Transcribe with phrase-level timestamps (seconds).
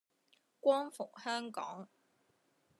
[0.59, 1.87] 光復香港